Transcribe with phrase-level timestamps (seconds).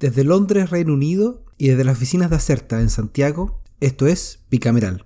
[0.00, 5.04] Desde Londres, Reino Unido, y desde las oficinas de Acerta en Santiago, esto es Bicameral.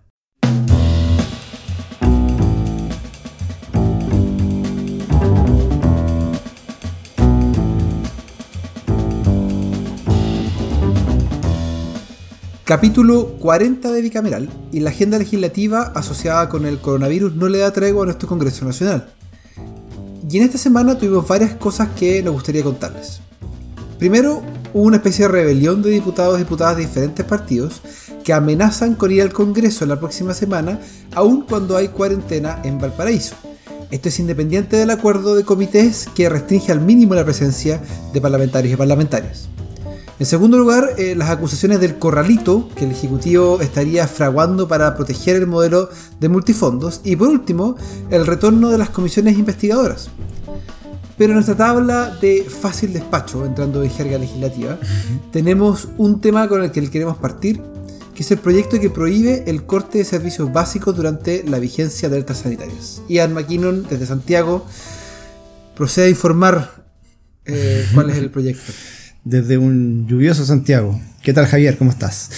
[12.63, 17.73] Capítulo 40 de Bicameral y la agenda legislativa asociada con el coronavirus no le da
[17.73, 19.13] tregua a nuestro Congreso Nacional.
[20.31, 23.21] Y en esta semana tuvimos varias cosas que nos gustaría contarles.
[23.99, 27.80] Primero, una especie de rebelión de diputados y diputadas de diferentes partidos
[28.24, 30.80] que amenazan con ir al Congreso la próxima semana,
[31.15, 33.37] aun cuando hay cuarentena en Valparaíso.
[33.91, 37.80] Esto es independiente del acuerdo de comités que restringe al mínimo la presencia
[38.12, 39.48] de parlamentarios y parlamentarias.
[40.18, 45.37] En segundo lugar, eh, las acusaciones del corralito que el Ejecutivo estaría fraguando para proteger
[45.37, 47.01] el modelo de multifondos.
[47.02, 47.77] Y por último,
[48.10, 50.09] el retorno de las comisiones investigadoras.
[51.16, 54.78] Pero en nuestra tabla de fácil despacho, entrando en jerga legislativa,
[55.32, 57.60] tenemos un tema con el que queremos partir,
[58.14, 62.16] que es el proyecto que prohíbe el corte de servicios básicos durante la vigencia de
[62.16, 63.02] alertas sanitarias.
[63.09, 64.66] Ian McKinnon, desde Santiago,
[65.76, 66.84] procede a informar
[67.44, 68.72] eh, cuál es el proyecto.
[69.24, 71.00] Desde un lluvioso Santiago.
[71.22, 71.78] ¿Qué tal Javier?
[71.78, 72.28] ¿Cómo estás?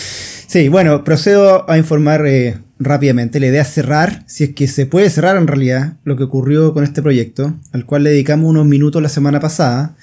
[0.46, 3.40] Sí, bueno, procedo a informar eh, rápidamente.
[3.40, 6.72] La idea es cerrar, si es que se puede cerrar en realidad, lo que ocurrió
[6.72, 9.96] con este proyecto, al cual le dedicamos unos minutos la semana pasada,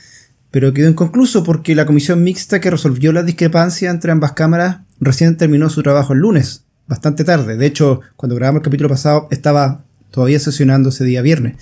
[0.51, 5.35] pero quedó inconcluso porque la comisión mixta que resolvió la discrepancia entre ambas cámaras recién
[5.37, 7.57] terminó su trabajo el lunes, bastante tarde.
[7.57, 11.55] De hecho, cuando grabamos el capítulo pasado estaba todavía sesionando ese día viernes.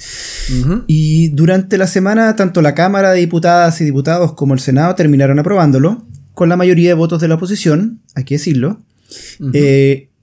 [0.88, 5.40] Y durante la semana, tanto la Cámara de Diputadas y Diputados como el Senado terminaron
[5.40, 8.82] aprobándolo, con la mayoría de votos de la oposición, hay que decirlo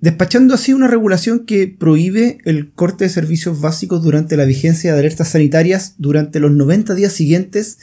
[0.01, 4.99] despachando así una regulación que prohíbe el corte de servicios básicos durante la vigencia de
[5.01, 7.79] alertas sanitarias durante los 90 días siguientes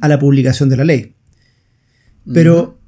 [0.00, 1.14] a la publicación de la ley.
[2.32, 2.78] Pero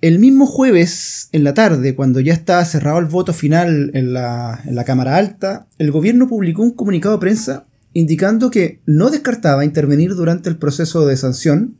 [0.00, 4.84] el mismo jueves, en la tarde, cuando ya estaba cerrado el voto final en la,
[4.86, 10.50] Cámara Alta, el gobierno publicó un comunicado de prensa indicando que no descartaba intervenir durante
[10.50, 11.78] el proceso de sanción,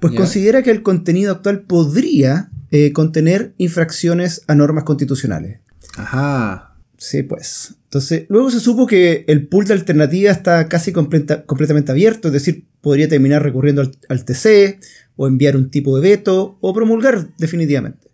[0.00, 5.60] pues considera que el contenido actual podría eh, contener infracciones a normas constitucionales.
[5.96, 6.76] Ajá.
[6.96, 7.74] Sí, pues.
[7.84, 12.64] Entonces, luego se supo que el pool de alternativa está casi completamente abierto, es decir,
[12.80, 14.78] podría terminar recurriendo al, TC,
[15.16, 18.08] o enviar un tipo de veto, o promulgar definitivamente.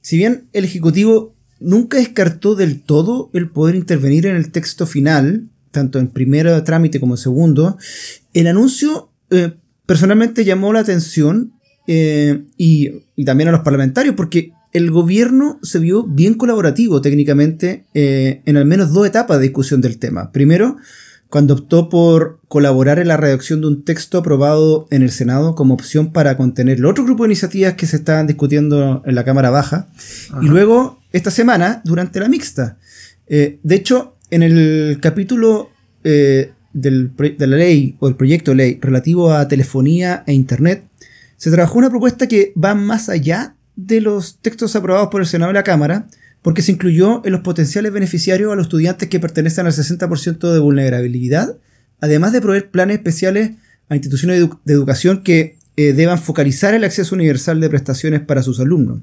[0.00, 5.48] Si bien el Ejecutivo nunca descartó del todo el poder intervenir en el texto final,
[5.70, 7.78] tanto en primer trámite como en segundo,
[8.32, 9.52] el anuncio eh,
[9.86, 11.52] personalmente llamó la atención
[11.86, 18.42] eh, y, también a los parlamentarios, porque el gobierno se vio bien colaborativo técnicamente eh,
[18.44, 20.30] en al menos dos etapas de discusión del tema.
[20.32, 20.76] Primero,
[21.28, 25.74] cuando optó por colaborar en la redacción de un texto aprobado en el Senado como
[25.74, 29.50] opción para contener el otro grupo de iniciativas que se estaban discutiendo en la Cámara
[29.50, 29.88] Baja.
[30.40, 32.78] Y luego, esta semana, durante la mixta.
[33.26, 35.70] Eh, de hecho, en el capítulo
[36.04, 40.84] eh, de la ley o el proyecto de ley relativo a telefonía e Internet,
[41.36, 45.52] se trabajó una propuesta que va más allá de los textos aprobados por el Senado
[45.52, 46.08] y la Cámara,
[46.42, 50.58] porque se incluyó en los potenciales beneficiarios a los estudiantes que pertenecen al 60% de
[50.58, 51.56] vulnerabilidad,
[52.00, 53.52] además de proveer planes especiales
[53.88, 58.58] a instituciones de, educación que eh, deban focalizar el acceso universal de prestaciones para sus
[58.58, 58.98] alumnos.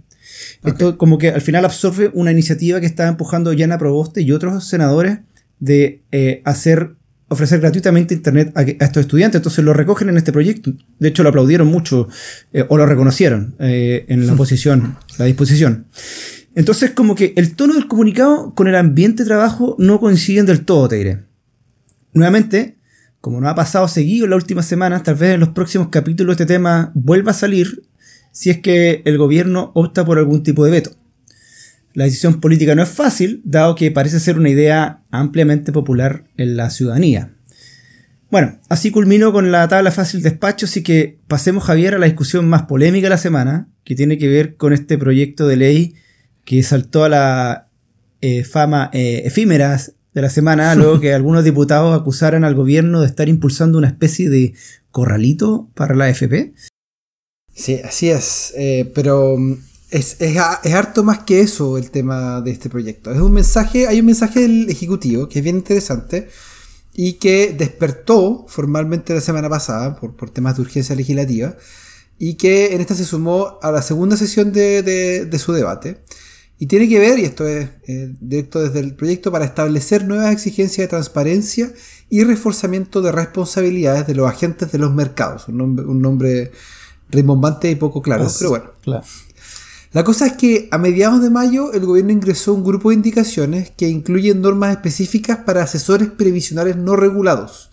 [0.65, 4.67] Esto como que al final absorbe una iniciativa que estaba empujando Yana Proboste y otros
[4.67, 5.19] senadores
[5.59, 6.95] de eh, hacer
[7.27, 9.39] ofrecer gratuitamente Internet a, estos estudiantes.
[9.39, 10.73] Entonces lo recogen en este proyecto.
[10.99, 12.07] De hecho, lo aplaudieron mucho
[12.53, 15.87] eh, o lo reconocieron eh, en la posición, la disposición.
[16.55, 20.63] Entonces, como que el tono del comunicado con el ambiente de trabajo no coinciden del
[20.63, 21.23] todo, te diré.
[22.13, 22.77] Nuevamente,
[23.19, 26.33] como no ha pasado seguido en las últimas semanas, tal vez en los próximos capítulos
[26.33, 27.83] este tema vuelva a salir
[28.31, 30.91] si es que el gobierno opta por algún tipo de veto.
[31.95, 36.57] La decisión política no es fácil, dado que parece ser una idea ampliamente popular en
[36.57, 37.31] la ciudadanía.
[38.29, 42.49] Bueno, así culmino con la tabla fácil despacho, así que pasemos Javier a la discusión
[42.49, 45.95] más polémica de la semana, que tiene que ver con este proyecto de ley
[46.43, 47.69] que saltó a la
[48.19, 53.07] eh, fama eh, efímeras de la semana, luego que algunos diputados acusaran al gobierno de
[53.07, 54.53] estar impulsando una especie de
[54.91, 56.53] corralito para la AFP.
[57.53, 59.37] Sí, así es, eh, pero
[59.95, 63.11] es, es, harto más que eso el tema de este proyecto.
[63.11, 66.27] Es un mensaje, hay un mensaje del Ejecutivo que es bien interesante
[66.93, 71.55] y que despertó formalmente la semana pasada por, por temas de urgencia legislativa
[72.19, 76.01] y que en esta se sumó a la segunda sesión de, de, su debate.
[76.59, 80.31] Y tiene que ver, y esto es eh, directo desde el proyecto, para establecer nuevas
[80.31, 81.71] exigencias de transparencia
[82.09, 85.47] y reforzamiento de responsabilidades de los agentes de los mercados.
[85.49, 86.51] Un nombre, un nombre
[87.09, 88.71] rimbombante y poco claro, Es- pero bueno.
[88.81, 89.03] Claro.
[89.95, 93.71] La cosa es que a mediados de mayo el gobierno ingresó un grupo de indicaciones
[93.77, 97.71] que incluyen normas específicas para asesores previsionales no regulados.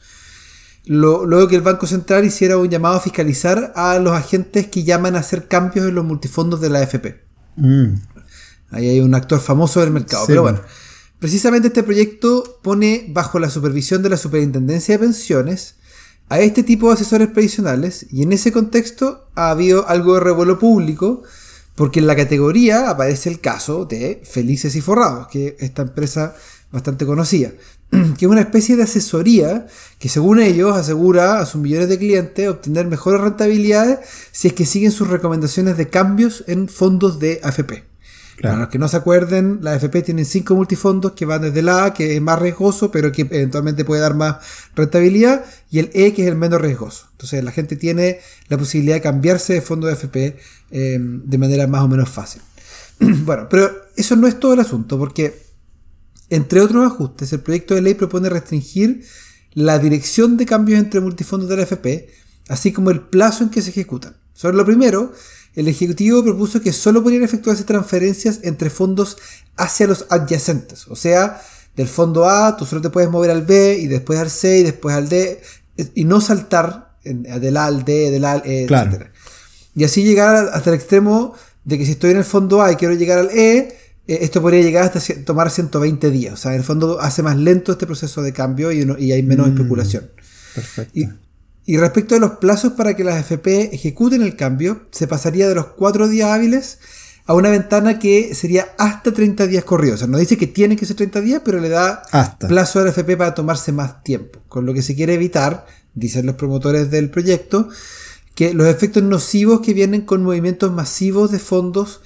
[0.85, 5.17] Luego que el Banco Central hiciera un llamado a fiscalizar a los agentes que llaman
[5.17, 7.25] a hacer cambios en los multifondos de la AFP.
[7.57, 7.95] Mm.
[8.71, 10.25] Ahí hay un actor famoso del mercado.
[10.25, 10.61] Sí, Pero bueno,
[11.19, 15.75] precisamente este proyecto pone bajo la supervisión de la Superintendencia de Pensiones
[16.29, 20.61] a este tipo de asesores previsionales y en ese contexto ha habido algo de revuelo
[20.61, 21.25] público
[21.75, 26.35] porque en la categoría aparece el caso de Felices y Forrados, que es esta empresa
[26.71, 27.53] bastante conocida,
[27.91, 29.67] que es una especie de asesoría
[29.99, 34.01] que según ellos asegura a sus millones de clientes obtener mejores rentabilidades
[34.33, 37.92] si es que siguen sus recomendaciones de cambios en fondos de AFP.
[38.43, 38.55] Claro.
[38.55, 41.69] Para los que no se acuerden, la AFP tienen cinco multifondos que van desde el
[41.69, 44.39] A, que es más riesgoso, pero que eventualmente puede dar más
[44.75, 47.07] rentabilidad, y el E, que es el menos riesgoso.
[47.13, 48.19] Entonces la gente tiene
[48.49, 50.37] la posibilidad de cambiarse de fondo de AFP
[50.73, 52.43] eh, de manera más o menos fácil.
[52.99, 55.41] bueno, pero eso no es todo el asunto, porque
[56.29, 59.05] entre otros ajustes, el proyecto de ley propone restringir
[59.53, 62.09] la dirección de cambios entre multifondos de la AFP,
[62.49, 64.17] así como el plazo en que se ejecutan.
[64.35, 65.13] Sobre lo primero,
[65.55, 69.19] el Ejecutivo propuso que solo podrían efectuarse transferencias entre fondos
[69.57, 70.87] hacia los adyacentes.
[70.89, 71.41] O sea,
[71.77, 74.63] del fondo A, tú solo te puedes mover al B y después al C y
[74.63, 75.41] después al D,
[75.95, 78.93] y no saltar del A al D, del A al E, Claro.
[78.93, 79.07] etc.
[79.75, 81.35] Y así llegar hasta el extremo
[81.65, 83.57] de que si estoy en el fondo A y quiero llegar al E,
[84.07, 86.35] eh, esto podría llegar hasta tomar 120 días.
[86.35, 89.13] O sea, en el fondo hace más lento este proceso de cambio y, uno- y
[89.13, 89.53] hay menos Mm.
[89.57, 90.11] especulación.
[90.55, 90.99] Perfecto.
[90.99, 91.09] Y,
[91.65, 95.55] y respecto a los plazos para que las FP ejecuten el cambio, se pasaría de
[95.55, 96.79] los 4 días hábiles
[97.25, 99.97] a una ventana que sería hasta 30 días corridos.
[99.97, 102.49] O sea, no dice que tiene que ser 30 días, pero le da Hasta.
[102.49, 104.41] plazo a la FP para tomarse más tiempo.
[104.49, 107.69] Con lo que se quiere evitar, dicen los promotores del proyecto,
[108.35, 112.01] que los efectos nocivos que vienen con movimientos masivos de fondos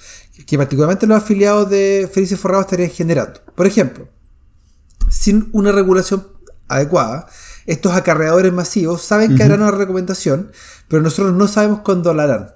[0.45, 3.39] que particularmente los afiliados de Felices Forrados estarían generando.
[3.55, 4.07] Por ejemplo,
[5.09, 6.27] sin una regulación
[6.67, 7.27] adecuada,
[7.67, 10.51] estos acarreadores masivos saben que harán una recomendación,
[10.87, 12.47] pero nosotros no sabemos cuándo la harán.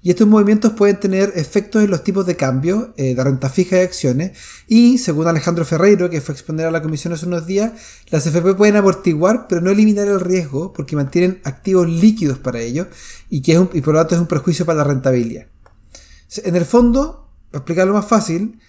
[0.00, 3.78] Y estos movimientos pueden tener efectos en los tipos de cambio eh, de renta fija
[3.78, 4.38] y acciones.
[4.68, 7.72] Y según Alejandro Ferreiro, que fue a exponer a la comisión hace unos días,
[8.10, 12.86] las FP pueden amortiguar, pero no eliminar el riesgo porque mantienen activos líquidos para ello
[13.28, 15.46] y, que es un- y por lo tanto es un perjuicio para la rentabilidad.
[16.44, 18.60] En el fondo, para explicarlo más fácil,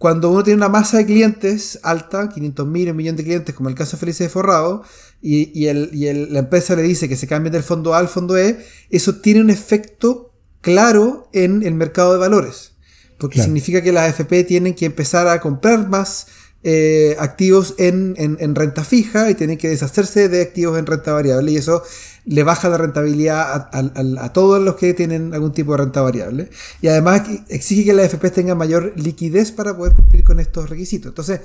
[0.00, 3.68] cuando uno tiene una masa de clientes alta, 500 mil, un millón de clientes, como
[3.68, 4.82] el caso de Felices de Forrado,
[5.20, 7.98] y, y el- y el- la empresa le dice que se cambien del fondo A
[7.98, 10.32] al fondo E, eso tiene un efecto
[10.62, 12.72] claro en el mercado de valores.
[13.18, 13.48] Porque Claro.
[13.48, 16.28] significa que las AFP tienen que empezar a comprar más
[16.62, 21.12] eh, activos en, en- en renta fija y tienen que deshacerse de activos en renta
[21.14, 21.82] variable y eso
[22.24, 26.00] le baja la rentabilidad a, a- a- todos los que tienen algún tipo de renta
[26.02, 26.50] variable.
[26.82, 31.10] Y además exige que las AFP tengan mayor liquidez para poder cumplir con estos requisitos.
[31.10, 31.40] Entonces,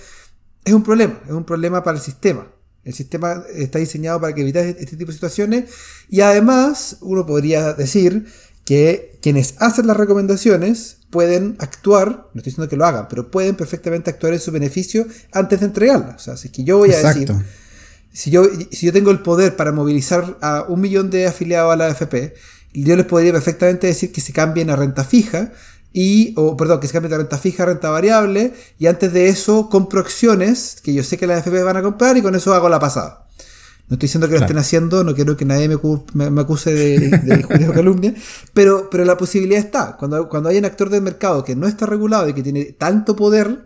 [0.63, 2.47] es un problema, es un problema para el sistema.
[2.83, 5.65] El sistema está diseñado para que evitar este tipo de situaciones
[6.09, 8.27] y además uno podría decir
[8.63, 13.55] que quienes hacen las recomendaciones pueden actuar, no estoy diciendo que lo hagan, pero pueden
[13.55, 16.15] perfectamente actuar en su beneficio antes de entregarlas.
[16.15, 17.27] O sea, si es que yo voy a decir.
[18.15, 21.75] Si yo, si yo tengo el poder para movilizar a un millón de afiliados a
[21.75, 22.33] la AFP,
[22.73, 25.51] yo les podría perfectamente decir que se cambien a renta fija
[25.93, 29.27] y, o perdón, que se cambien de renta fija a renta variable y antes de
[29.27, 32.53] eso compro acciones que yo sé que las AFP van a comprar y con eso
[32.53, 33.21] hago la pasada.
[33.87, 35.77] No estoy diciendo que lo estén haciendo, no quiero que nadie me,
[36.13, 38.15] me- me acuse de, de injuria o calumnia,
[38.53, 39.95] pero, pero la posibilidad está.
[39.97, 43.15] Cuando, cuando hay un actor del mercado que no está regulado y que tiene tanto
[43.15, 43.65] poder,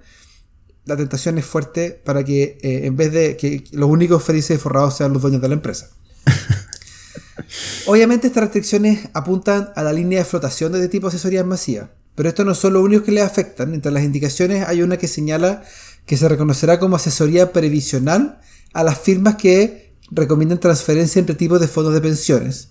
[0.86, 4.60] la tentación es fuerte para que eh, en vez de que los únicos felices y
[4.60, 5.90] forrados sean los dueños de la empresa.
[7.88, 11.90] Obviamente estas restricciones apuntan a la línea de flotación de este tipo de asesorías masivas,
[12.16, 13.74] pero esto no son los únicos que les afectan.
[13.74, 15.64] Entre las indicaciones hay una que señala
[16.06, 18.40] que se reconocerá como asesoría previsional
[18.74, 22.70] a las firmas que recomiendan transferencia entre tipos de fondos de pensiones,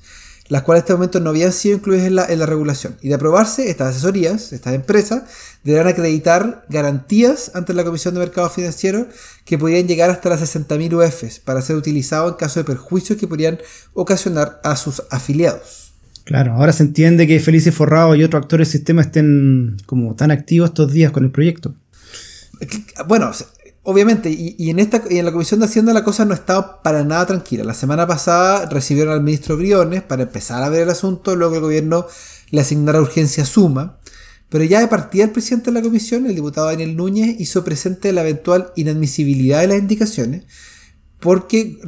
[0.49, 2.97] las cuales hasta el momento no habían sido incluidas en la, en la regulación.
[3.02, 5.23] Y de aprobarse, estas asesorías, estas empresas,
[5.62, 9.07] deberán acreditar garantías ante la Comisión de Mercados Financieros
[9.45, 13.26] que podrían llegar hasta las 60.000 UFs para ser utilizados en caso de perjuicios que
[13.26, 13.59] podrían
[13.95, 15.93] ocasionar a sus afiliados.
[16.25, 20.31] Claro, ahora se entiende que Felices Forrado y otros actores del sistema estén como tan
[20.31, 21.75] activos estos días con el proyecto.
[23.07, 23.31] Bueno,
[23.88, 27.04] obviamente, y, en esta y en la Comisión de Hacienda la cosa no estaba para
[27.04, 27.64] nada tranquila.
[27.64, 31.62] La semana pasada recibieron al ministro Briones para empezar a ver el asunto, luego el
[31.62, 32.07] gobierno
[32.50, 33.99] le asignara urgencia suma.
[34.50, 38.12] Pero ya de partida el presidente de la comisión, el diputado Daniel Núñez, hizo presente
[38.12, 40.45] la eventual inadmisibilidad de las indicaciones,
[41.18, 41.78] porque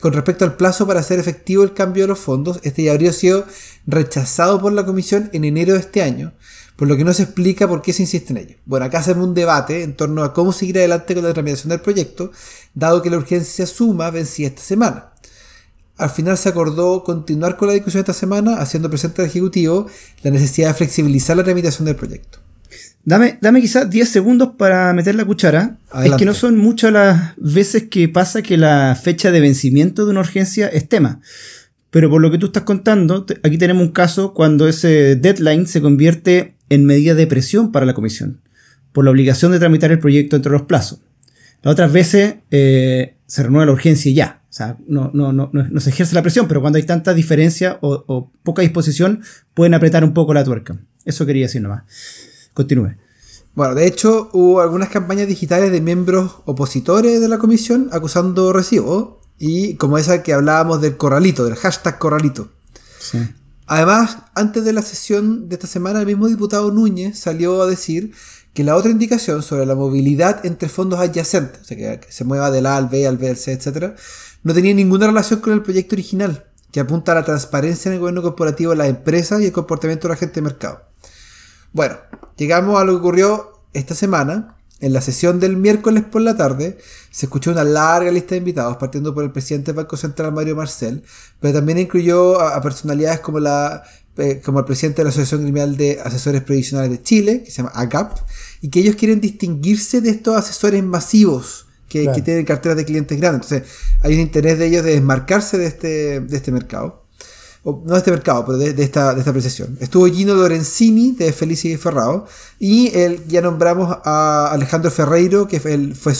[0.00, 3.12] con respecto al plazo para hacer efectivo el cambio de los fondos, este ya habría
[3.12, 3.44] sido
[3.84, 6.34] rechazado por la comisión en enero de este año,
[6.78, 8.56] por lo que no se explica por qué se insiste en ello.
[8.64, 11.80] Bueno, acá hacemos un debate en torno a cómo seguir adelante con la tramitación del
[11.80, 12.30] proyecto,
[12.72, 15.06] dado que la urgencia suma vencía esta semana.
[15.96, 19.88] Al final se acordó continuar con la discusión esta semana, haciendo presente al Ejecutivo
[20.22, 22.38] la necesidad de flexibilizar la tramitación del proyecto.
[23.02, 25.78] Dame, dame quizás 10 segundos para meter la cuchara.
[26.04, 30.12] Es que no son muchas las veces que pasa que la fecha de vencimiento de
[30.12, 31.20] una urgencia es tema.
[31.90, 35.80] Pero por lo que tú estás contando, aquí tenemos un caso cuando ese deadline se
[35.80, 38.40] convierte en medida de presión para la comisión,
[38.92, 41.00] por la obligación de tramitar el proyecto entre los plazos.
[41.62, 44.42] Las otras veces eh, se renueva la urgencia y ya.
[44.48, 47.78] O sea, no, no, no, no, se ejerce la presión, pero cuando hay tanta diferencia
[47.80, 49.22] o, o poca disposición,
[49.54, 50.78] pueden apretar un poco la tuerca.
[51.04, 51.82] Eso quería decir nomás.
[52.54, 52.96] Continúe.
[53.54, 59.20] Bueno, de hecho, hubo algunas campañas digitales de miembros opositores de la comisión acusando recibo,
[59.38, 62.50] y como esa que hablábamos del corralito, del hashtag corralito.
[63.68, 68.14] Además, antes de la sesión de esta semana, el mismo diputado Núñez salió a decir
[68.54, 72.50] que la otra indicación sobre la movilidad entre fondos adyacentes, o sea, que, se mueva
[72.50, 73.94] del A al B, al B, al C, etc.,
[74.42, 78.00] no tenía ninguna relación con el proyecto original, que apunta a la transparencia en el
[78.00, 80.82] gobierno corporativo de las empresas y el comportamiento de la gente de mercado.
[81.74, 81.98] Bueno,
[82.38, 84.56] llegamos a lo que ocurrió esta semana.
[84.80, 86.78] En la sesión del miércoles por la tarde
[87.10, 90.54] se escuchó una larga lista de invitados, partiendo por el presidente del Banco Central, Mario
[90.54, 91.02] Marcel,
[91.40, 93.82] pero también incluyó a, personalidades como, la,
[94.18, 97.56] eh, como el presidente de la Asociación Criminal de Asesores Previsionales de Chile, que se
[97.58, 98.18] llama AGAP,
[98.60, 103.18] y que ellos quieren distinguirse de estos asesores masivos que, que tienen carteras de clientes
[103.18, 103.50] grandes.
[103.50, 107.07] Entonces, hay un interés de ellos de desmarcarse de este, de este mercado
[107.84, 109.76] no de este mercado, pero de, esta, de esta apreciación.
[109.80, 112.26] Estuvo Gino Lorenzini de Felici Ferrao
[112.58, 112.90] y
[113.28, 116.14] ya nombramos a Alejandro Ferreiro, que fue, fue,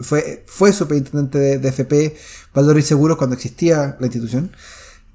[0.00, 2.16] fue, fue superintendente de, FP
[2.54, 4.52] Valor y Seguros cuando existía la institución.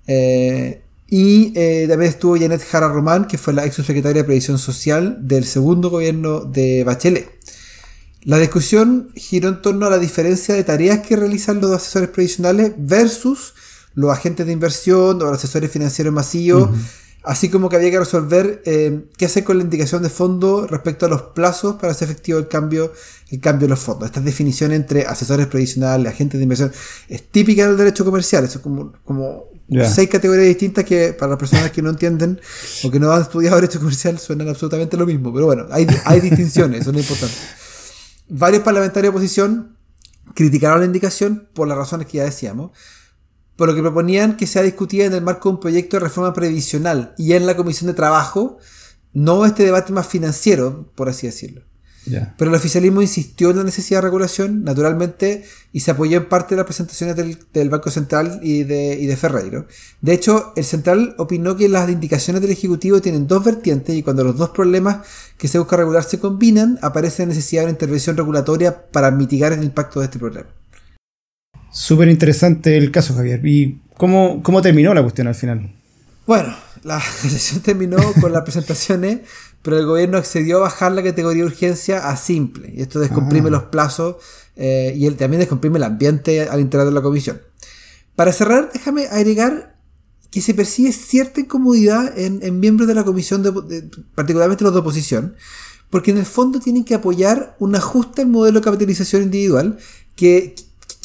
[0.08, 4.58] Eh, y eh, también estuvo Janet Jara Román, que fue la ex secretaria de Previsión
[4.58, 7.30] Social del segundo gobierno de Bachelet.
[8.24, 12.74] La discusión giró en torno a la diferencia de tareas que realizan los asesores previsionales
[12.76, 13.54] versus
[13.96, 16.70] los agentes de inversión o los asesores financieros masivos,
[17.24, 21.08] así como que había que resolver eh, qué hacer con la indicación de fondo respecto
[21.08, 22.94] a los plazos para hacer efectivo el cambio,
[23.30, 24.08] el cambio de los fondos.
[24.08, 26.72] Esta definición entre asesores previsionales, agentes de inversión,
[27.10, 29.46] es típica del derecho comercial, eso es como, como
[29.92, 32.40] seis categorías distintas que para las personas que no entienden
[32.84, 36.20] o que no han estudiado derecho comercial suenan absolutamente lo mismo, pero bueno, hay, hay
[36.20, 37.36] distinciones, eso es lo importante.
[38.28, 39.78] Varios parlamentarios de oposición
[40.36, 42.72] criticaron la indicación por las razones que ya decíamos,
[43.56, 46.34] por lo que proponían que sea discutida en el marco de un proyecto de reforma
[46.34, 48.58] previsional y en la Comisión de Trabajo,
[49.14, 51.62] no este debate más financiero, por así decirlo.
[52.38, 55.44] Pero el oficialismo insistió en la necesidad de regulación, naturalmente,
[55.74, 59.18] y se apoyó en parte de las presentaciones del, Banco Central y de, y de,
[59.18, 59.66] Ferreiro.
[60.02, 64.24] De hecho, el Central opinó que las indicaciones del Ejecutivo tienen dos vertientes y cuando
[64.24, 65.08] los dos problemas
[65.38, 69.52] que se busca regular se combinan, aparece la necesidad de una intervención regulatoria para mitigar
[69.54, 70.50] el impacto de este problema.
[71.76, 73.46] Súper interesante el caso, Javier.
[73.46, 75.76] ¿Y cómo, cómo terminó la cuestión al final?
[76.26, 79.20] Bueno, la sesión terminó con las presentaciones,
[79.62, 82.72] pero el gobierno accedió a bajar la categoría de urgencia a simple.
[82.74, 83.52] Y esto descomprime ah.
[83.52, 84.16] los plazos
[84.56, 87.42] eh, y él también descomprime el ambiente al interior de la comisión.
[88.16, 89.76] Para cerrar, déjame agregar
[90.32, 93.44] que se percibe cierta incomodidad en, miembros de la comisión,
[94.16, 95.36] particularmente los de oposición,
[95.90, 99.78] porque en el fondo tienen que apoyar un ajuste al modelo de capitalización individual
[100.16, 100.56] que,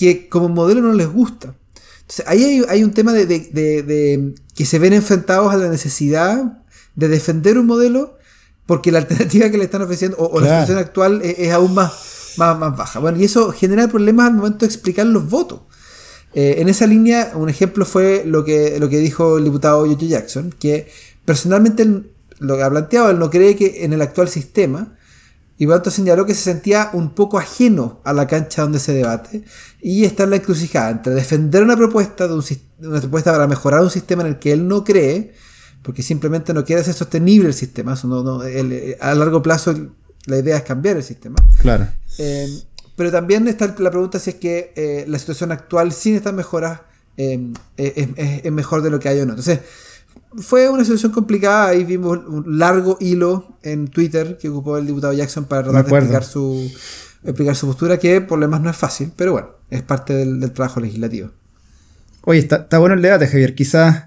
[0.00, 1.54] que como modelo no les gusta.
[2.00, 6.64] Entonces, ahí hay, un tema de, que se ven enfrentados a la necesidad
[6.96, 8.16] de defender un modelo
[8.64, 11.92] porque la alternativa que le están ofreciendo o, la situación actual es, aún más,
[12.38, 12.98] más, más, baja.
[12.98, 15.60] Bueno, y eso genera problemas al momento de explicar los votos.
[16.32, 20.08] Eh, en esa línea, un ejemplo fue lo que, lo que dijo el diputado Yoyo
[20.08, 20.88] Jackson, que
[21.26, 21.86] personalmente
[22.38, 24.96] lo que ha planteado, él no cree que en el actual sistema
[25.60, 29.44] y Banto señaló que se sentía un poco ajeno a la cancha donde se debate
[29.82, 33.90] y está en la encrucijada entre defender una propuesta, de una propuesta para mejorar un
[33.90, 35.34] sistema en el que él no cree,
[35.82, 37.94] porque simplemente no quiere ser sostenible el sistema,
[38.46, 39.74] eh, a largo plazo
[40.24, 41.36] la idea es cambiar el sistema.
[41.58, 41.88] Claro.
[42.16, 42.48] Eh,
[42.96, 46.80] pero también está la pregunta si es que eh, la situación actual sin estas mejoras
[47.18, 49.32] es, mejor de lo que hay o no.
[49.32, 49.60] Entonces,
[50.36, 51.68] fue una situación complicada.
[51.68, 55.90] Ahí vimos un largo hilo en Twitter que ocupó el diputado Jackson para tratar de
[55.90, 56.70] explicar su,
[57.24, 60.52] explicar su postura, que por lo demás no es fácil, pero bueno, es parte del,
[60.52, 61.30] trabajo legislativo.
[62.22, 63.54] Oye, está, bueno el debate, Javier.
[63.54, 64.06] Quizás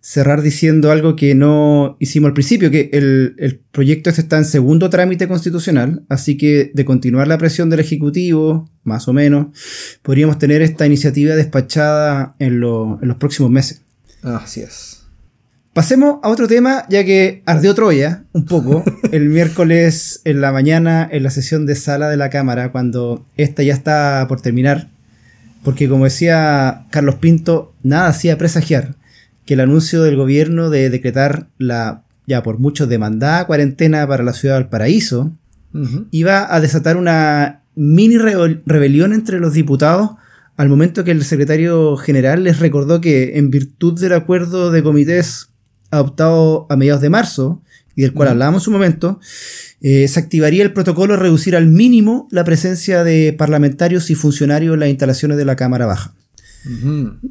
[0.00, 4.90] cerrar diciendo algo que no hicimos al principio, que el, proyecto este está en segundo
[4.90, 9.46] trámite constitucional, así que de continuar la presión del Ejecutivo, más o menos,
[10.02, 13.82] podríamos tener esta iniciativa despachada en, en los próximos meses.
[14.22, 15.01] Así es.
[15.72, 21.08] Pasemos a otro tema, ya que ardió Troya un poco el miércoles en la mañana
[21.10, 24.90] en la sesión de sala de la Cámara, cuando esta ya está por terminar.
[25.64, 28.96] Porque como decía Carlos Pinto, nada hacía presagiar
[29.46, 34.32] que el anuncio del gobierno de decretar la ya por muchos demandada cuarentena para la
[34.32, 35.32] ciudad del Paraíso
[36.10, 40.10] iba a desatar una mini rebelión entre los diputados
[40.56, 45.48] al momento que el secretario general les recordó que en virtud del acuerdo de comités
[45.92, 47.62] adoptado a mediados de marzo,
[47.94, 49.20] y del cual hablábamos un momento,
[49.80, 54.74] eh, se activaría el protocolo de reducir al mínimo la presencia de parlamentarios y funcionarios
[54.74, 56.14] en las instalaciones de la Cámara Baja.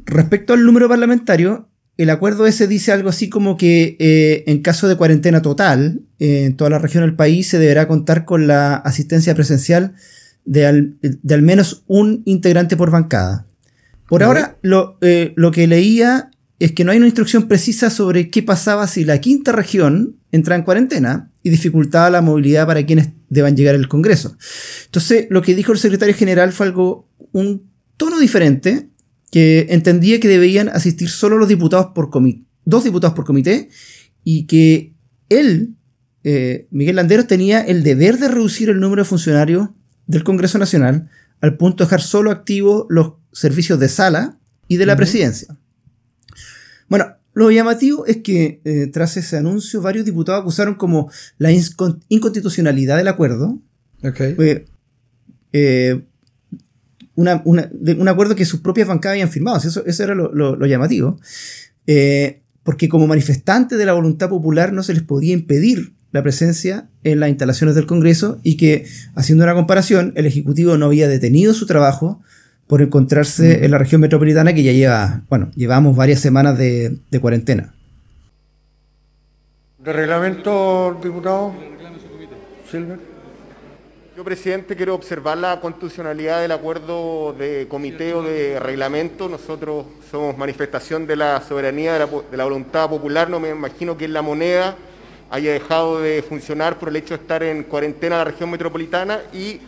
[0.04, 4.88] Respecto al número parlamentario, el acuerdo ese dice algo así como que eh, en caso
[4.88, 8.74] de cuarentena total eh, en toda la región del país se deberá contar con la
[8.74, 9.94] asistencia presencial
[10.44, 13.46] de al, menos un integrante por bancada.
[14.06, 14.98] Por ahora, lo,
[15.36, 19.20] lo que leía es que no hay una instrucción precisa sobre qué pasaba si la
[19.20, 24.36] quinta región entra en cuarentena y dificultaba la movilidad para quienes deban llegar al Congreso.
[24.86, 28.88] Entonces, lo que dijo el secretario general fue algo, un tono diferente,
[29.30, 33.70] que entendía que debían asistir solo los diputados por comité, dos diputados por comité,
[34.22, 34.94] y que
[35.30, 35.74] él,
[36.22, 39.70] eh, Miguel Landeros, tenía el deber de reducir el número de funcionarios
[40.06, 41.08] del Congreso Nacional
[41.40, 45.58] al punto de dejar solo activos los servicios de sala y de la presidencia.
[46.92, 52.98] Bueno, lo llamativo es que eh, tras ese anuncio varios diputados acusaron como la inconstitucionalidad
[52.98, 53.58] del acuerdo.
[55.54, 56.02] Eh,
[57.14, 57.28] un
[58.08, 59.56] acuerdo que sus propias bancadas habían firmado.
[59.56, 61.18] Eso, eso era lo, llamativo.
[61.86, 66.90] Eh, porque como manifestante de la voluntad popular no se les podía impedir la presencia
[67.04, 68.84] en las instalaciones del Congreso y que,
[69.14, 72.20] haciendo una comparación, el Ejecutivo no había detenido su trabajo
[72.66, 73.64] por encontrarse mm.
[73.64, 77.74] en la región metropolitana que ya lleva, bueno, llevamos varias semanas de, cuarentena.
[79.78, 81.52] ¿De reglamento, diputado?
[82.70, 82.98] Silver.
[84.16, 89.28] Yo, presidente, quiero observar la constitucionalidad del acuerdo de comité o de reglamento.
[89.28, 93.30] Nosotros somos manifestación de la soberanía, de la, de la voluntad popular.
[93.30, 94.76] No me imagino que en la moneda
[95.30, 99.60] haya dejado de funcionar por el hecho de estar en cuarentena la región metropolitana y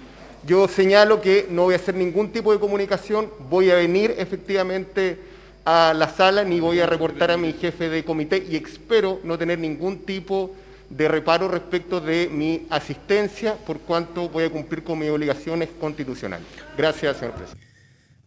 [0.46, 5.18] yo señalo que no voy a hacer ningún tipo de comunicación, voy a venir efectivamente
[5.64, 9.38] a la sala ni voy a reportar a mi jefe de comité y espero no
[9.38, 10.54] tener ningún tipo
[10.90, 16.46] de reparo respecto de mi asistencia por cuanto voy a cumplir con mis obligaciones constitucionales.
[16.76, 17.64] Gracias, señor presidente.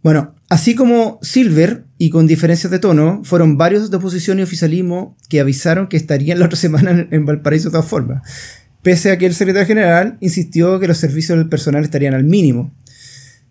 [0.01, 5.17] Bueno, así como Silver, y con diferencias de tono, fueron varios de oposición y oficialismo
[5.27, 8.21] que avisaron que estarían la otra semana en Valparaíso de todas formas
[8.87, 12.71] pese a que el secretario general insistió que los servicios del personal estarían al mínimo.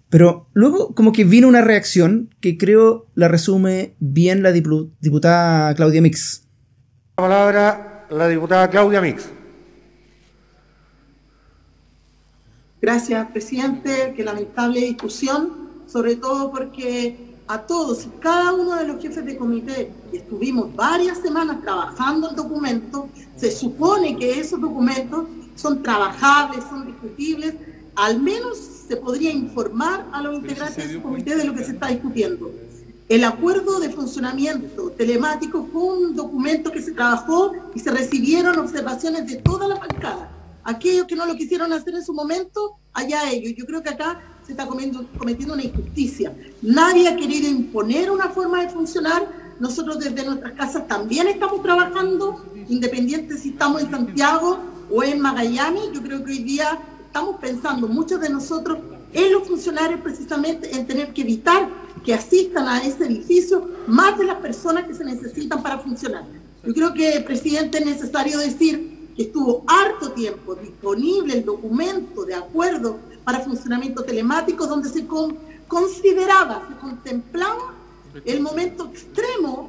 [0.08, 6.00] Pero luego como que vino una reacción que creo la resume bien la diputada Claudia
[6.00, 6.48] Mix.
[7.18, 9.28] La palabra la diputada Claudia Mix.
[12.80, 14.14] Gracias, presidente.
[14.16, 19.36] Qué lamentable discusión, sobre todo porque a todos y cada uno de los jefes de
[19.36, 26.64] comité, y estuvimos varias semanas trabajando el documento, se supone que esos documentos son trabajables,
[26.68, 27.54] son discutibles,
[27.94, 31.88] al menos se podría informar a los integrantes del comité de lo que se está
[31.88, 32.50] discutiendo.
[33.08, 39.28] El acuerdo de funcionamiento telemático fue un documento que se trabajó y se recibieron observaciones
[39.28, 40.32] de toda la bancada.
[40.64, 43.54] Aquellos que no lo quisieron hacer en su momento, allá ellos.
[43.56, 46.32] Yo creo que acá se está cometiendo una injusticia.
[46.62, 49.26] Nadie ha querido imponer una forma de funcionar.
[49.58, 54.58] Nosotros desde nuestras casas también estamos trabajando, independiente si estamos en Santiago
[54.90, 55.90] o en Magallanes.
[55.92, 58.78] Yo creo que hoy día estamos pensando, muchos de nosotros,
[59.12, 61.68] en los funcionarios precisamente, en tener que evitar
[62.04, 66.24] que asistan a ese edificio más de las personas que se necesitan para funcionar.
[66.64, 72.34] Yo creo que, presidente, es necesario decir que estuvo harto tiempo disponible el documento de
[72.34, 75.04] acuerdo para funcionamiento telemático, donde se
[75.66, 77.74] consideraba, se contemplaba
[78.24, 79.68] el momento extremo,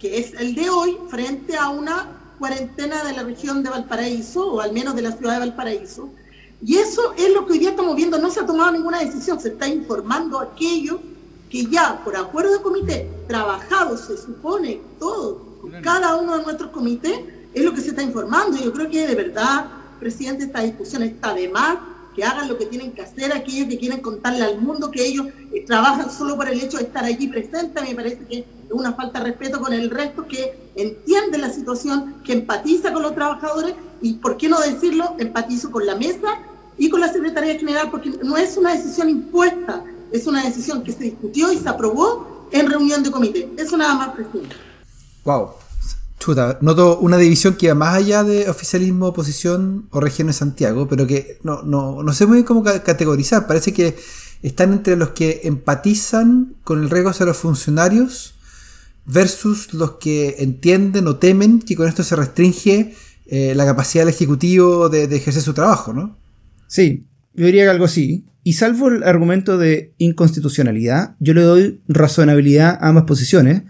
[0.00, 2.08] que es el de hoy, frente a una
[2.40, 6.08] cuarentena de la región de Valparaíso, o al menos de la ciudad de Valparaíso.
[6.60, 9.38] Y eso es lo que hoy día estamos viendo, no se ha tomado ninguna decisión,
[9.38, 10.98] se está informando aquello
[11.48, 15.40] que ya por acuerdo de comité, trabajado, se supone todo,
[15.84, 17.20] cada uno de nuestros comités,
[17.54, 18.56] es lo que se está informando.
[18.56, 19.66] Yo creo que de verdad,
[20.00, 21.78] presidente, esta discusión está de más
[22.18, 25.28] que hagan lo que tienen que hacer aquellos que quieren contarle al mundo que ellos
[25.52, 27.80] eh, trabajan solo por el hecho de estar allí presentes.
[27.80, 32.16] Me parece que es una falta de respeto con el resto que entiende la situación,
[32.24, 36.40] que empatiza con los trabajadores y, ¿por qué no decirlo?, empatizo con la mesa
[36.76, 40.90] y con la Secretaría General, porque no es una decisión impuesta, es una decisión que
[40.90, 43.48] se discutió y se aprobó en reunión de comité.
[43.56, 44.56] Eso nada más, presidente.
[45.24, 45.50] Wow.
[46.18, 51.06] Chuta, noto una división que va más allá de oficialismo, oposición o regiones Santiago, pero
[51.06, 53.46] que no, no, no sé muy bien cómo categorizar.
[53.46, 53.96] Parece que
[54.42, 58.34] están entre los que empatizan con el riesgo hacia los funcionarios
[59.06, 62.94] versus los que entienden o temen que con esto se restringe
[63.26, 66.18] eh, la capacidad del Ejecutivo de, de, ejercer su trabajo, ¿no?
[66.66, 68.26] Sí, yo diría que algo así.
[68.42, 73.62] Y salvo el argumento de inconstitucionalidad, yo le doy razonabilidad a ambas posiciones,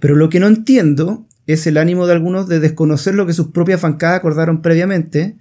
[0.00, 3.48] pero lo que no entiendo es el ánimo de algunos de desconocer lo que sus
[3.48, 5.36] propias bancadas acordaron previamente,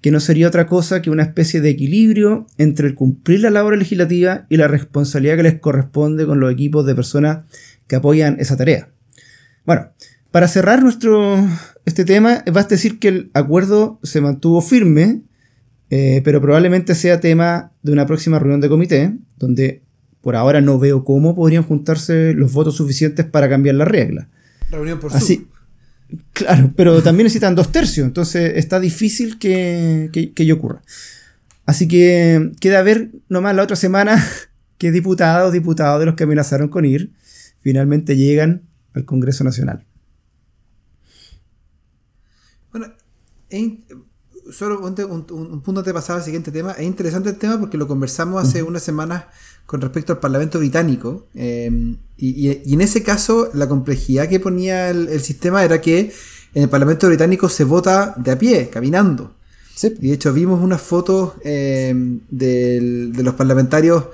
[0.00, 3.78] que no sería otra cosa que una especie de equilibrio entre el cumplir la labor
[3.78, 7.44] legislativa y la responsabilidad que les corresponde con los equipos de personas
[7.86, 8.88] que apoyan esa tarea.
[9.64, 9.92] Bueno,
[10.32, 11.36] para cerrar nuestro
[11.84, 15.22] este tema, basta decir que el acuerdo se mantuvo firme,
[15.90, 19.82] eh, pero probablemente sea tema de una próxima reunión de comité, donde
[20.22, 24.28] por ahora no veo cómo podrían juntarse los votos suficientes para cambiar la regla.
[24.70, 25.46] Reunión por Así,
[26.32, 30.82] Claro, pero también necesitan dos tercios, entonces está difícil que, que, que ocurra.
[31.64, 34.22] Así que queda ver nomás la otra semana
[34.78, 37.12] qué diputados, diputados de los que amenazaron con ir,
[37.60, 38.62] finalmente llegan
[38.94, 39.86] al Congreso Nacional.
[42.70, 42.92] Bueno,
[44.52, 46.72] solo un, un, un, punto de pasar al siguiente tema.
[46.72, 48.68] Es interesante el tema porque lo conversamos hace uh -huh.
[48.68, 49.24] unas semanas
[49.66, 51.26] con respecto al Parlamento británico.
[51.34, 55.80] Eh, y, y, y, en ese caso, la complejidad que ponía el, el, sistema era
[55.80, 56.12] que
[56.54, 59.34] en el Parlamento británico se vota de a pie, caminando.
[59.74, 59.94] Sí.
[60.00, 61.94] Y de hecho, vimos unas fotos eh,
[62.30, 64.04] de, de, los parlamentarios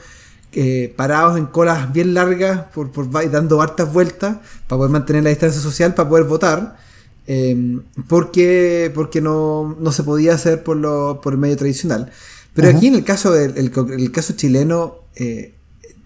[0.53, 5.31] eh, parados en colas bien largas, por, por, dando hartas vueltas para poder mantener la
[5.31, 6.88] distancia social, para poder votar.
[7.31, 12.11] Eh, porque porque no, no, se podía hacer por, lo, por el medio tradicional.
[12.55, 15.55] Pero aquí en el caso del el, el caso chileno, eh,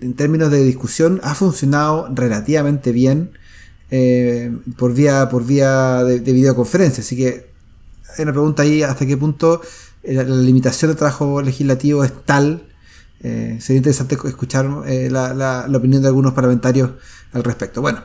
[0.00, 3.30] en términos de discusión, ha funcionado relativamente bien
[3.92, 7.02] eh, por vía, por vía de, de, videoconferencia.
[7.02, 7.46] Así que
[8.18, 9.62] hay una pregunta ahí hasta qué punto
[10.02, 12.68] la, la limitación de trabajo legislativo es tal.
[13.20, 16.90] Eh, sería interesante escuchar la, la, la opinión de algunos parlamentarios
[17.32, 17.80] al respecto.
[17.80, 18.02] Bueno,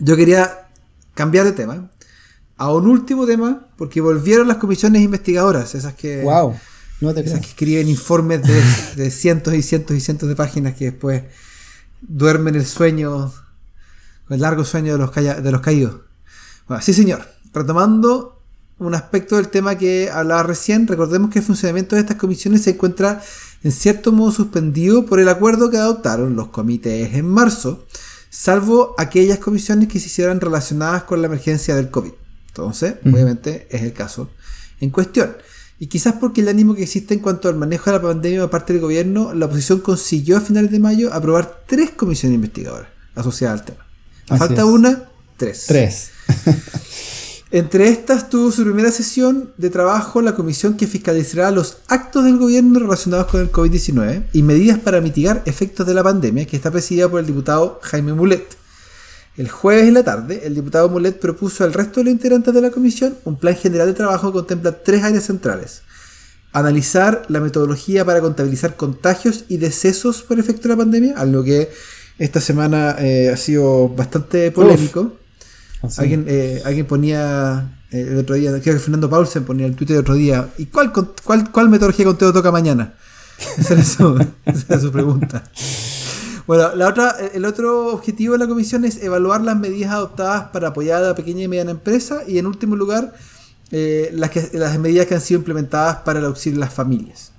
[0.00, 0.66] yo quería
[1.14, 1.88] cambiar de tema
[2.56, 6.54] a un último tema, porque volvieron las comisiones investigadoras, esas que, wow,
[7.00, 8.62] no te esas que escriben informes de,
[8.96, 11.22] de, cientos y cientos y cientos de páginas que después
[12.00, 13.32] duermen el sueño,
[14.30, 15.96] el largo sueño de los, de los caídos.
[16.68, 17.26] Bueno, sí, señor.
[17.52, 18.42] Retomando
[18.78, 22.70] un aspecto del tema que hablaba recién, recordemos que el funcionamiento de estas comisiones se
[22.70, 23.22] encuentra
[23.62, 27.86] en cierto modo suspendido por el acuerdo que adoptaron los comités en marzo,
[28.28, 32.12] salvo aquellas comisiones que se hicieran relacionadas con la emergencia del COVID.
[32.56, 34.30] Entonces, obviamente, es el caso
[34.80, 35.36] en cuestión.
[35.78, 38.50] Y quizás porque el ánimo que existe en cuanto al manejo de la pandemia por
[38.50, 43.60] parte del gobierno, la oposición consiguió a finales de mayo aprobar tres comisiones investigadoras asociadas
[43.60, 43.86] al tema.
[44.30, 44.68] A falta es.
[44.68, 45.04] una,
[45.36, 45.64] tres.
[45.68, 46.10] Tres.
[47.50, 52.38] Entre estas tuvo su primera sesión de trabajo la comisión que fiscalizará los actos del
[52.38, 56.70] gobierno relacionados con el COVID-19 y medidas para mitigar efectos de la pandemia, que está
[56.70, 58.56] presidida por el diputado Jaime Mulet.
[59.36, 62.60] El jueves en la tarde, el diputado Mulet propuso al resto de los integrantes de
[62.60, 65.82] la comisión un plan general de trabajo que contempla tres áreas centrales.
[66.52, 71.70] Analizar la metodología para contabilizar contagios y decesos por efecto de la pandemia, algo que
[72.18, 75.18] esta semana eh, ha sido bastante polémico.
[75.98, 79.96] Alguien, eh, alguien ponía eh, el otro día, creo que Fernando Paulsen ponía el Twitter
[79.96, 82.94] el otro día, ¿y cuál, cuál, cuál metodología de conteo toca mañana?
[83.58, 85.44] Esa era su, esa era su pregunta.
[86.46, 90.68] Bueno, la otra, el otro objetivo de la comisión es evaluar las medidas adoptadas para
[90.68, 93.14] apoyar a la pequeña y mediana empresa y en último lugar
[93.72, 97.32] eh, las, que, las medidas que han sido implementadas para el auxilio a las familias.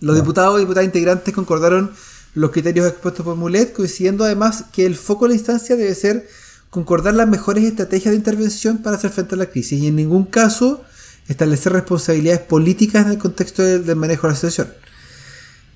[0.00, 1.92] Los diputados y diputadas integrantes concordaron
[2.34, 6.26] los criterios expuestos por Mulet, coincidiendo además que el foco de la instancia debe ser
[6.70, 10.24] concordar las mejores estrategias de intervención para hacer frente a la crisis y en ningún
[10.24, 10.82] caso
[11.28, 14.81] establecer responsabilidades políticas en el contexto del, del manejo de la situación.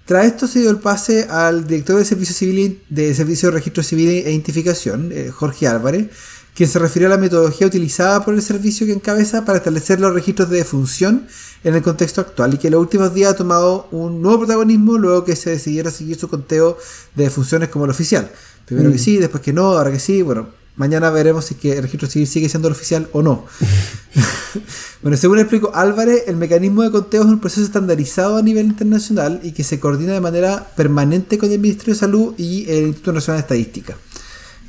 [0.06, 3.82] Tras esto se dio el pase al director de Servicio Civil de Servicio de Registro
[3.82, 6.10] Civil e Identificación, eh, Jorge Álvarez,
[6.54, 10.14] quien se refirió a la metodología utilizada por el servicio que encabeza para establecer los
[10.14, 11.26] registros de defunción
[11.64, 14.96] en el contexto actual y que en los últimos días ha tomado un nuevo protagonismo
[14.96, 16.78] luego que se decidiera seguir su conteo
[17.16, 18.30] de defunciones como el oficial.
[18.64, 18.92] Primero mm.
[18.92, 22.08] que sí, después que no, ahora que sí, bueno, mañana veremos si que el registro
[22.08, 23.44] civil sigue siendo el oficial o no.
[25.02, 29.40] bueno, según explico Álvarez, el mecanismo de conteo es un proceso estandarizado a nivel internacional
[29.42, 33.12] y que se coordina de manera permanente con el Ministerio de Salud y el Instituto
[33.12, 33.96] Nacional de Estadística.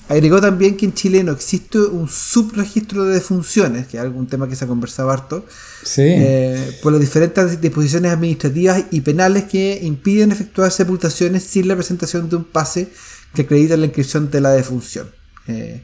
[0.09, 4.47] Agregó también que en Chile no existe un subregistro de defunciones, que es algún tema
[4.47, 5.45] que se ha conversado harto,
[5.83, 6.01] Sí.
[6.05, 12.29] eh, por las diferentes disposiciones administrativas y penales que impiden efectuar sepultaciones sin la presentación
[12.29, 12.87] de un pase
[13.33, 15.09] que acredite la inscripción de la defunción.
[15.49, 15.83] Eh,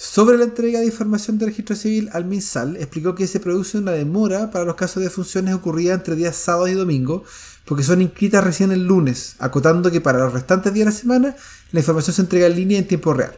[0.00, 3.90] sobre la entrega de información del registro civil al MinSal, explicó que se produce una
[3.90, 7.22] demora para los casos de defunciones ocurridas entre días sábados y domingos,
[7.64, 11.36] porque son inscritas recién el lunes, acotando que para los restantes días de la semana
[11.72, 13.36] la información se entrega en línea en tiempo real.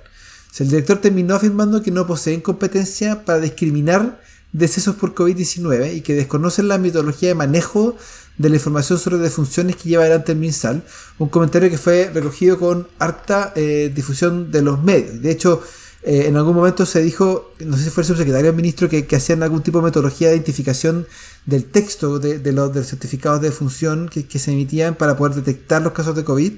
[0.58, 4.20] El director terminó afirmando que no poseen competencia para discriminar
[4.52, 7.96] decesos por COVID-19 y que desconocen la metodología de manejo
[8.36, 10.82] de la información sobre defunciones que lleva adelante el MinSal,
[11.18, 15.22] un comentario que fue recogido con harta eh, difusión de los medios.
[15.22, 15.62] De hecho,
[16.02, 19.06] eh, en algún momento se dijo, no sé si fue el subsecretario del ministro, que,
[19.06, 21.06] que hacían algún tipo de metodología de identificación
[21.46, 25.16] del texto de, de los, de los certificados de defunción que, que se emitían para
[25.16, 26.52] poder detectar los casos de COVID.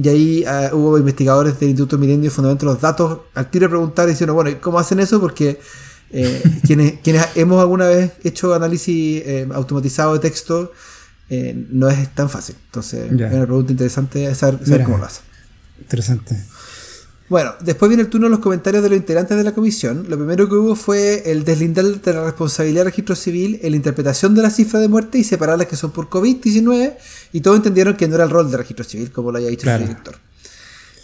[0.00, 3.64] Y ahí eh, hubo investigadores del Instituto Milenio y Fundamento de los Datos al tiro
[3.64, 5.20] de preguntar diciendo, bueno, ¿y ¿cómo hacen eso?
[5.20, 5.58] Porque
[6.10, 10.72] eh, quienes, quienes hemos alguna vez hecho análisis eh, automatizado de texto,
[11.30, 12.56] eh, no es tan fácil.
[12.66, 14.84] Entonces, es una pregunta interesante saber, saber Mira.
[14.84, 15.24] cómo lo hacen.
[15.80, 16.36] Interesante.
[17.28, 20.06] Bueno, después viene el turno de los comentarios de los integrantes de la comisión.
[20.08, 23.76] Lo primero que hubo fue el deslindar de la responsabilidad del registro civil en la
[23.76, 26.94] interpretación de la cifra de muerte y separar las que son por COVID-19
[27.32, 29.64] y todos entendieron que no era el rol del registro civil, como lo había dicho
[29.64, 29.82] Claro.
[29.82, 30.16] el director.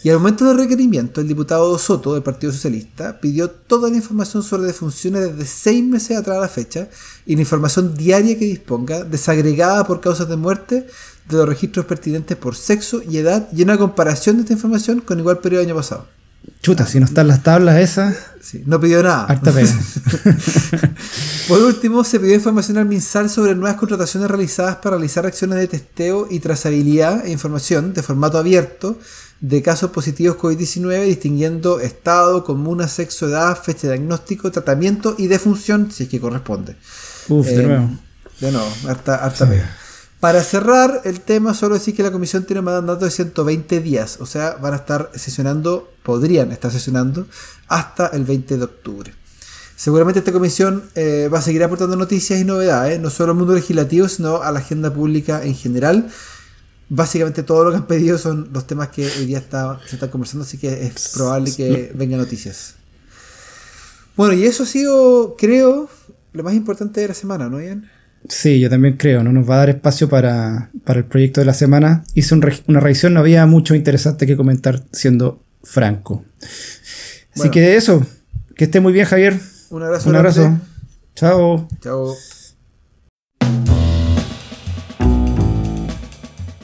[0.04, 4.42] Y al momento del requerimiento, el diputado Soto del Partido Socialista pidió toda la información
[4.42, 6.88] sobre defunciones desde seis meses atrás a la fecha
[7.24, 10.86] y la información diaria que disponga, desagregada por causas de muerte,
[11.26, 15.20] de los registros pertinentes por sexo y edad y una comparación de esta información con
[15.20, 16.06] igual periodo del año pasado.
[16.60, 19.24] Chuta, si no están las tablas esas, Sí, no pidió nada.
[19.24, 19.72] harta pena.
[21.48, 25.66] Por último, se pidió información al MinSal sobre nuevas contrataciones realizadas para realizar acciones de
[25.66, 28.98] testeo y trazabilidad e información de formato abierto
[29.40, 35.90] de casos positivos COVID-19, distinguiendo estado, comuna, sexo, edad, fecha de diagnóstico, tratamiento y defunción,
[35.90, 36.76] si es que corresponde.
[37.28, 37.90] Uf, de Eh, nuevo.
[38.40, 39.76] De nuevo, harta, harta pega.
[40.20, 44.16] Para cerrar el tema, solo decir que la comisión tiene un mandato de 120 días,
[44.20, 47.26] o sea, van a estar sesionando, podrían estar sesionando
[47.68, 49.14] hasta el 20 de octubre.
[49.76, 53.54] Seguramente esta comisión eh, va a seguir aportando noticias y novedades, no solo al mundo
[53.54, 56.08] legislativo, sino a la agenda pública en general.
[56.88, 60.10] Básicamente todo lo que han pedido son los temas que hoy día está- se están
[60.10, 62.74] conversando, así que es probable que vengan noticias.
[64.16, 65.88] Bueno, y eso ha sido, creo,
[66.32, 67.90] lo más importante de la semana, ¿no, Ian?
[68.28, 71.46] Sí, yo también creo, no nos va a dar espacio para, para el proyecto de
[71.46, 72.04] la semana.
[72.14, 76.24] Hice un re- una revisión, no había mucho interesante que comentar, siendo franco.
[76.42, 76.50] Así
[77.36, 77.52] Bueno.
[77.52, 78.06] que eso,
[78.56, 79.38] que esté muy bien, Javier.
[79.70, 80.08] Un abrazo.
[80.08, 80.40] Un abrazo.
[80.42, 80.60] grande.
[81.16, 81.68] Chao.
[81.82, 82.14] Chao.